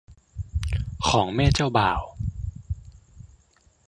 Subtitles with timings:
[1.07, 2.01] ของแม่เจ้าบ่าว